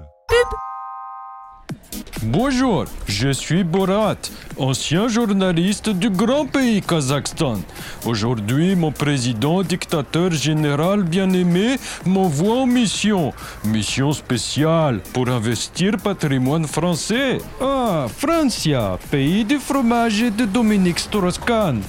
Bonjour, 2.23 2.87
je 3.07 3.29
suis 3.29 3.63
Borat, 3.63 4.17
ancien 4.57 5.07
journaliste 5.07 5.91
du 5.91 6.09
grand 6.09 6.47
pays 6.47 6.81
Kazakhstan. 6.81 7.59
Aujourd'hui, 8.07 8.75
mon 8.75 8.91
président 8.91 9.63
dictateur 9.63 10.31
général 10.31 11.03
bien-aimé 11.03 11.77
m'envoie 12.07 12.63
en 12.63 12.67
mission. 12.67 13.35
Mission 13.65 14.15
spéciale 14.15 15.01
pour 15.13 15.29
investir 15.29 15.99
patrimoine 15.99 16.67
français. 16.67 17.37
Ah, 17.61 18.07
Francia, 18.09 18.99
pays 19.11 19.45
du 19.45 19.59
fromage 19.59 20.21
de 20.21 20.47
Dominique 20.47 21.01
Strauss-Kahn. 21.01 21.83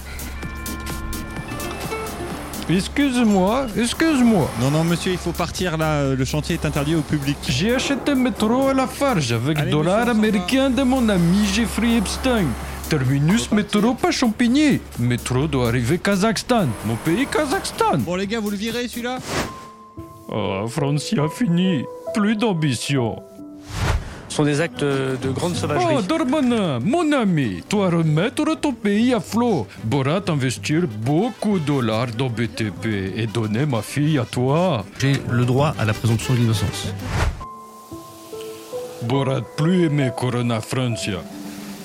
Excuse-moi, 2.70 3.68
excuse-moi. 3.78 4.50
Non, 4.60 4.72
non, 4.72 4.84
monsieur, 4.84 5.14
il 5.14 5.18
faut 5.18 5.32
partir 5.32 5.78
là. 5.78 6.14
Le 6.14 6.26
chantier 6.26 6.56
est 6.56 6.66
interdit 6.66 6.96
au 6.96 7.02
public. 7.02 7.38
J'ai 7.48 7.76
acheté 7.76 8.14
métro 8.14 8.68
à 8.68 8.74
la 8.74 8.88
farge 8.88 9.32
avec 9.32 9.58
Allez, 9.58 9.72
dollars 9.72 10.10
américains 10.10 10.70
de 10.70 10.84
mon 10.84 11.08
ami 11.08 11.46
Jeffrey 11.54 11.96
Epstein. 11.96 12.46
Terminus 12.90 13.52
métro 13.54 13.94
pas 13.94 14.12
Champigny. 14.12 14.82
Métro 15.00 15.48
doit 15.48 15.70
arriver 15.70 15.98
Kazakhstan. 15.98 16.68
Mon 16.86 16.96
pays 16.96 17.26
Kazakhstan. 17.26 18.00
Bon, 18.00 18.16
les 18.16 18.28
gars, 18.28 18.42
vous 18.42 18.50
le 18.50 18.58
virez 18.58 18.88
celui-là? 18.90 19.20
Ah, 20.30 20.64
Francia 20.68 21.24
fini. 21.30 21.86
Plus 22.14 22.36
d'ambition. 22.36 23.22
Sont 24.38 24.44
des 24.44 24.62
actes 24.62 24.84
de 24.84 25.30
grande 25.32 25.56
sauvagerie. 25.56 25.96
Oh, 25.98 26.02
Darmanin, 26.04 26.78
mon 26.80 27.12
ami, 27.12 27.64
toi 27.68 27.90
remettre 27.90 28.56
ton 28.60 28.72
pays 28.72 29.12
à 29.12 29.20
flot. 29.20 29.66
Borat 29.84 30.22
investir 30.28 30.84
beaucoup 30.88 31.58
de 31.58 31.66
dollars 31.66 32.12
dans 32.16 32.30
BTP 32.30 32.86
et 33.16 33.26
donner 33.26 33.66
ma 33.66 33.82
fille 33.82 34.20
à 34.20 34.26
toi. 34.26 34.86
J'ai 35.00 35.14
le 35.32 35.44
droit 35.44 35.74
à 35.80 35.86
la 35.86 35.94
présomption 35.94 36.36
d'innocence. 36.36 36.94
Borat 39.02 39.42
plus 39.58 39.86
aimé 39.86 40.12
Corona 40.16 40.62
Francia. 40.62 41.20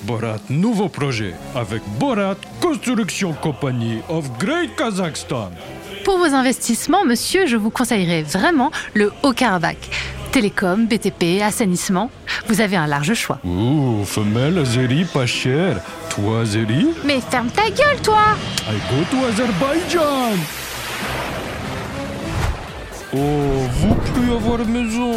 Borat 0.02 0.42
nouveau 0.50 0.90
projet 0.90 1.32
avec 1.54 1.80
Borat 1.98 2.36
Construction 2.60 3.32
Company 3.32 4.02
of 4.10 4.28
Great 4.38 4.76
Kazakhstan. 4.76 5.52
Pour 6.04 6.18
vos 6.18 6.34
investissements, 6.34 7.06
monsieur, 7.06 7.46
je 7.46 7.56
vous 7.56 7.70
conseillerais 7.70 8.24
vraiment 8.24 8.70
le 8.92 9.10
Haut-Karabakh. 9.22 9.88
Télécom, 10.32 10.86
BTP, 10.86 11.42
assainissement, 11.42 12.10
vous 12.48 12.60
avez 12.60 12.76
un 12.76 12.86
large 12.86 13.14
choix. 13.14 13.38
Ouh, 13.44 14.04
femelle 14.04 14.58
Azeri 14.58 15.04
pas 15.04 15.26
cher. 15.26 15.76
Toi 16.10 16.40
Azeri 16.40 16.88
Mais 17.04 17.20
ferme 17.20 17.48
ta 17.48 17.68
gueule, 17.70 18.00
toi 18.02 18.36
I 18.68 18.76
go 18.90 19.04
to 19.10 19.26
Azerbaïdjan. 19.26 20.36
Oh, 23.14 23.18
vous 23.80 23.94
plus 23.94 24.32
avoir 24.32 24.58
maison. 24.66 25.12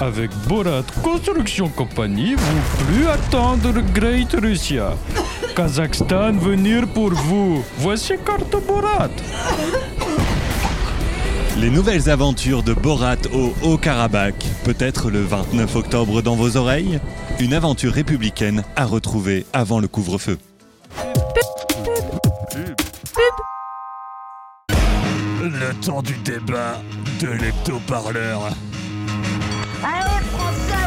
Avec 0.00 0.30
Borat 0.48 0.84
Construction 1.02 1.68
Company, 1.68 2.34
vous 2.34 2.84
plus 2.86 3.06
attendre 3.06 3.72
Great 3.92 4.32
Russia. 4.40 4.94
Kazakhstan 5.54 6.32
venir 6.32 6.86
pour 6.88 7.10
vous. 7.12 7.62
Voici 7.78 8.14
carte 8.24 8.56
Borat. 8.66 9.10
Les 11.60 11.68
nouvelles 11.68 12.08
aventures 12.08 12.62
de 12.62 12.72
Borat 12.72 13.16
au 13.34 13.52
Haut-Karabakh, 13.62 14.46
peut-être 14.64 15.10
le 15.10 15.22
29 15.22 15.76
octobre 15.76 16.22
dans 16.22 16.34
vos 16.34 16.56
oreilles? 16.56 16.98
Une 17.38 17.52
aventure 17.52 17.92
républicaine 17.92 18.64
à 18.76 18.86
retrouver 18.86 19.44
avant 19.52 19.78
le 19.78 19.86
couvre-feu. 19.86 20.38
Le 25.42 25.74
temps 25.84 26.00
du 26.00 26.16
débat 26.24 26.80
de 27.20 27.26
l'hebdo-parleur. 27.26 28.46
Allez, 29.84 30.24
française, 30.32 30.80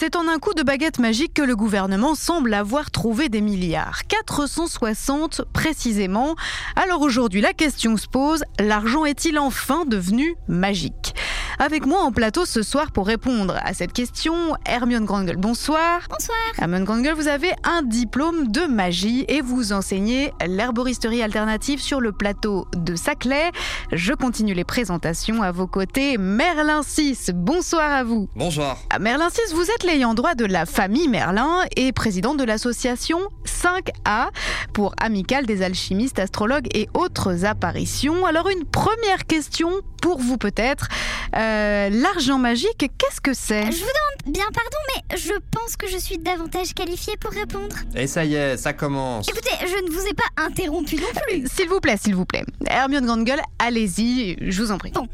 C'est 0.00 0.14
en 0.14 0.28
un 0.28 0.38
coup 0.38 0.54
de 0.54 0.62
baguette 0.62 1.00
magique 1.00 1.34
que 1.34 1.42
le 1.42 1.56
gouvernement 1.56 2.14
semble 2.14 2.54
avoir 2.54 2.92
trouvé 2.92 3.28
des 3.28 3.40
milliards. 3.40 4.02
460 4.06 5.42
précisément. 5.52 6.36
Alors 6.76 7.00
aujourd'hui, 7.00 7.40
la 7.40 7.52
question 7.52 7.96
se 7.96 8.06
pose, 8.06 8.44
l'argent 8.60 9.04
est-il 9.04 9.40
enfin 9.40 9.84
devenu 9.86 10.36
magique? 10.46 11.16
Avec 11.58 11.86
moi 11.86 12.02
en 12.02 12.12
plateau 12.12 12.44
ce 12.44 12.62
soir 12.62 12.92
pour 12.92 13.06
répondre 13.06 13.58
à 13.64 13.74
cette 13.74 13.92
question, 13.92 14.54
Hermione 14.64 15.04
Grangel, 15.04 15.36
bonsoir. 15.36 16.02
Bonsoir. 16.08 16.38
Hermione 16.56 16.84
Grangel, 16.84 17.14
vous 17.14 17.26
avez 17.26 17.50
un 17.64 17.82
diplôme 17.82 18.48
de 18.48 18.60
magie 18.62 19.24
et 19.28 19.40
vous 19.40 19.72
enseignez 19.72 20.32
l'herboristerie 20.46 21.20
alternative 21.20 21.80
sur 21.80 22.00
le 22.00 22.12
plateau 22.12 22.68
de 22.76 22.94
Saclay. 22.94 23.50
Je 23.90 24.12
continue 24.12 24.54
les 24.54 24.64
présentations 24.64 25.42
à 25.42 25.50
vos 25.50 25.66
côtés. 25.66 26.16
Merlin 26.16 26.82
6, 26.84 27.32
bonsoir 27.34 27.90
à 27.90 28.04
vous. 28.04 28.28
Bonsoir. 28.36 28.78
À 28.90 29.00
Merlin 29.00 29.28
6, 29.28 29.52
vous 29.52 29.68
êtes 29.70 29.82
l'ayant 29.82 30.14
droit 30.14 30.34
de 30.36 30.44
la 30.44 30.64
famille 30.64 31.08
Merlin 31.08 31.64
et 31.76 31.92
président 31.92 32.36
de 32.36 32.44
l'association 32.44 33.18
5A 33.44 34.28
pour 34.72 34.94
Amicale 35.00 35.46
des 35.46 35.62
alchimistes, 35.62 36.20
astrologues 36.20 36.68
et 36.72 36.88
autres 36.94 37.44
apparitions. 37.44 38.26
Alors 38.26 38.48
une 38.48 38.64
première 38.64 39.26
question 39.26 39.70
pour 40.00 40.20
vous 40.20 40.38
peut-être. 40.38 40.88
Euh, 41.36 41.47
L'argent 41.90 42.38
magique, 42.38 42.90
qu'est-ce 42.98 43.20
que 43.20 43.32
c'est 43.34 43.64
Je 43.72 43.78
vous 43.78 43.84
demande 43.84 44.34
bien 44.34 44.44
pardon, 44.52 44.78
mais 45.10 45.16
je 45.16 45.32
pense 45.50 45.76
que 45.76 45.86
je 45.88 45.96
suis 45.98 46.18
davantage 46.18 46.74
qualifiée 46.74 47.16
pour 47.18 47.30
répondre. 47.32 47.76
Et 47.94 48.06
ça 48.06 48.24
y 48.24 48.34
est, 48.34 48.56
ça 48.56 48.72
commence. 48.72 49.28
Écoutez, 49.28 49.50
je 49.60 49.84
ne 49.84 49.90
vous 49.90 50.06
ai 50.06 50.14
pas 50.14 50.42
interrompu 50.44 50.96
non 50.96 51.08
plus. 51.26 51.46
S'il 51.48 51.68
vous 51.68 51.80
plaît, 51.80 51.96
s'il 51.96 52.14
vous 52.14 52.24
plaît. 52.26 52.44
Hermione 52.66 53.06
Grande 53.06 53.24
Gueule, 53.24 53.40
allez-y, 53.58 54.36
je 54.50 54.62
vous 54.62 54.70
en 54.72 54.78
prie. 54.78 54.90
Bon, 54.92 55.06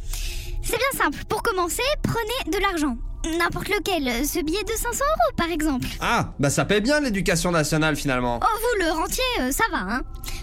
c'est 0.62 0.78
bien 0.78 1.00
simple. 1.04 1.18
Pour 1.28 1.42
commencer, 1.42 1.82
prenez 2.02 2.56
de 2.56 2.60
l'argent. 2.60 2.96
N'importe 3.38 3.68
lequel, 3.68 4.26
ce 4.26 4.40
billet 4.40 4.64
de 4.64 4.72
500 4.72 4.88
euros 4.92 5.36
par 5.36 5.50
exemple. 5.50 5.86
Ah, 6.00 6.34
bah 6.38 6.50
ça 6.50 6.66
paie 6.66 6.82
bien 6.82 7.00
l'éducation 7.00 7.50
nationale 7.50 7.96
finalement. 7.96 8.38
Oh, 8.42 8.46
vous, 8.60 8.84
le 8.84 8.90
rentier, 8.92 9.24
euh, 9.40 9.50
ça 9.50 9.64
va, 9.72 9.78
hein. 9.78 10.02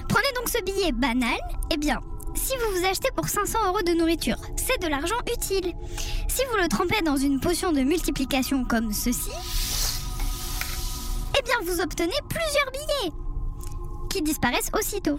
Prenez 0.09 0.27
donc 0.35 0.49
ce 0.49 0.63
billet 0.63 0.91
banal. 0.91 1.37
Eh 1.71 1.77
bien, 1.77 1.99
si 2.35 2.53
vous 2.57 2.79
vous 2.79 2.85
achetez 2.85 3.09
pour 3.15 3.27
500 3.27 3.59
euros 3.67 3.81
de 3.81 3.93
nourriture, 3.93 4.37
c'est 4.55 4.81
de 4.81 4.87
l'argent 4.87 5.15
utile. 5.31 5.73
Si 6.27 6.41
vous 6.49 6.57
le 6.61 6.67
trempez 6.67 7.01
dans 7.01 7.17
une 7.17 7.39
potion 7.39 7.71
de 7.71 7.81
multiplication 7.81 8.63
comme 8.65 8.91
ceci, 8.93 9.31
eh 11.37 11.43
bien 11.43 11.55
vous 11.63 11.81
obtenez 11.81 12.13
plusieurs 12.29 12.71
billets 12.71 13.30
qui 14.11 14.21
disparaissent 14.21 14.71
aussitôt. 14.77 15.17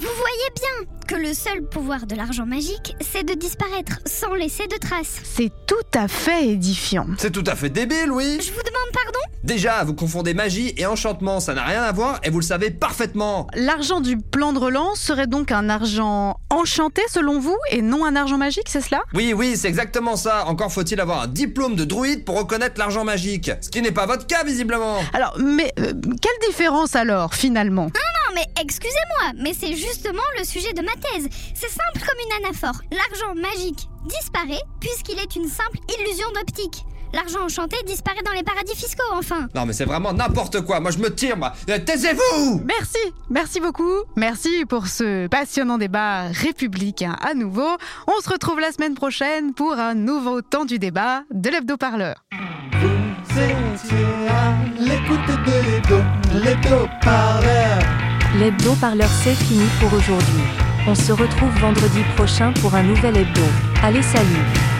Vous 0.00 0.08
voyez 0.18 0.50
bien 0.56 0.88
que 1.06 1.14
le 1.14 1.32
seul 1.32 1.62
pouvoir 1.62 2.06
de 2.06 2.16
l'argent 2.16 2.44
magique, 2.44 2.96
c'est 3.00 3.22
de 3.22 3.34
disparaître 3.34 4.00
sans 4.04 4.34
laisser 4.34 4.66
de 4.66 4.76
traces. 4.76 5.20
C'est 5.22 5.52
tout 5.66 5.74
à 5.98 6.08
fait 6.08 6.48
édifiant. 6.48 7.06
C'est 7.18 7.30
tout 7.30 7.44
à 7.46 7.54
fait 7.54 7.68
débile, 7.68 8.10
oui. 8.10 8.38
Je 8.40 8.50
vous 8.50 8.62
demande 8.62 8.92
pardon? 8.92 9.18
Déjà, 9.44 9.84
vous 9.84 9.94
confondez 9.94 10.34
magie 10.34 10.72
et 10.76 10.86
enchantement, 10.86 11.40
ça 11.40 11.54
n'a 11.54 11.64
rien 11.64 11.82
à 11.82 11.92
voir 11.92 12.20
et 12.22 12.30
vous 12.30 12.40
le 12.40 12.44
savez 12.44 12.70
parfaitement. 12.70 13.48
L'argent 13.54 14.00
du 14.00 14.16
plan 14.16 14.52
de 14.52 14.58
relance 14.58 15.00
serait 15.00 15.26
donc 15.26 15.52
un 15.52 15.68
argent 15.68 16.36
enchanté 16.50 17.02
selon 17.08 17.38
vous 17.38 17.56
et 17.70 17.82
non 17.82 18.04
un 18.04 18.16
argent 18.16 18.38
magique, 18.38 18.68
c'est 18.68 18.80
cela? 18.80 19.02
Oui, 19.14 19.34
oui, 19.36 19.56
c'est 19.56 19.68
exactement 19.68 20.16
ça. 20.16 20.46
Encore 20.46 20.72
faut-il 20.72 21.00
avoir 21.00 21.22
un 21.22 21.28
diplôme 21.28 21.76
de 21.76 21.84
druide 21.84 22.24
pour 22.24 22.38
reconnaître 22.38 22.78
l'argent 22.78 23.04
magique. 23.04 23.50
Ce 23.60 23.68
qui 23.68 23.82
n'est 23.82 23.92
pas 23.92 24.06
votre 24.06 24.26
cas, 24.26 24.44
visiblement. 24.44 24.98
Alors, 25.12 25.36
mais 25.38 25.72
euh, 25.78 25.92
quelle 26.20 26.48
différence 26.48 26.96
alors, 26.96 27.34
finalement? 27.34 27.90
Mais 28.34 28.46
excusez-moi, 28.60 29.32
mais 29.38 29.54
c'est 29.54 29.74
justement 29.74 30.22
le 30.38 30.44
sujet 30.44 30.72
de 30.72 30.82
ma 30.82 30.92
thèse. 30.92 31.28
C'est 31.54 31.68
simple 31.68 32.06
comme 32.06 32.18
une 32.26 32.44
anaphore. 32.46 32.80
L'argent 32.90 33.34
magique 33.34 33.88
disparaît 34.06 34.62
puisqu'il 34.80 35.18
est 35.18 35.36
une 35.36 35.48
simple 35.48 35.78
illusion 35.98 36.30
d'optique. 36.34 36.84
L'argent 37.12 37.44
enchanté 37.44 37.76
disparaît 37.86 38.22
dans 38.24 38.32
les 38.32 38.42
paradis 38.42 38.74
fiscaux, 38.74 39.02
enfin. 39.12 39.48
Non, 39.54 39.66
mais 39.66 39.74
c'est 39.74 39.84
vraiment 39.84 40.14
n'importe 40.14 40.62
quoi. 40.62 40.80
Moi, 40.80 40.90
je 40.92 40.98
me 40.98 41.14
tire, 41.14 41.36
moi. 41.36 41.52
Euh, 41.68 41.78
Taisez-vous 41.78 42.62
Merci, 42.64 42.98
merci 43.28 43.60
beaucoup. 43.60 44.04
Merci 44.16 44.64
pour 44.66 44.86
ce 44.86 45.26
passionnant 45.26 45.76
débat 45.76 46.28
républicain 46.28 47.16
à 47.20 47.34
nouveau. 47.34 47.68
On 48.06 48.20
se 48.22 48.30
retrouve 48.30 48.60
la 48.60 48.72
semaine 48.72 48.94
prochaine 48.94 49.52
pour 49.52 49.74
un 49.74 49.94
nouveau 49.94 50.40
temps 50.40 50.64
du 50.64 50.78
débat 50.78 51.22
de 51.30 51.50
l'hebdo-parleur. 51.50 52.24
l'écoute 54.78 55.26
de 55.46 55.70
l'hebdo, 55.70 55.98
l'hebdo-parleur. 56.44 58.11
L'hebdo-parleur, 58.38 59.08
c'est 59.08 59.34
fini 59.34 59.64
pour 59.78 59.92
aujourd'hui. 59.92 60.42
On 60.86 60.94
se 60.94 61.12
retrouve 61.12 61.50
vendredi 61.60 62.02
prochain 62.16 62.52
pour 62.60 62.74
un 62.74 62.82
nouvel 62.82 63.16
hebdo. 63.16 63.42
Allez, 63.82 64.02
salut 64.02 64.71